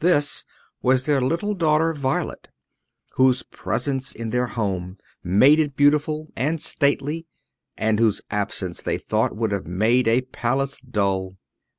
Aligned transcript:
This 0.00 0.44
was 0.82 1.04
their 1.06 1.22
little 1.22 1.54
daughter 1.54 1.94
Violet, 1.94 2.48
whose 3.14 3.42
presence 3.44 4.12
in 4.12 4.28
their 4.28 4.48
home 4.48 4.98
made 5.24 5.58
it 5.58 5.74
beautiful 5.74 6.28
and 6.36 6.60
stately, 6.60 7.24
and 7.78 7.98
whose 7.98 8.20
absence, 8.30 8.82
they 8.82 8.98
thought, 8.98 9.34
would 9.34 9.52
have 9.52 9.66
made 9.66 10.06
a 10.06 10.20
palace 10.20 10.80
dull. 10.82 11.36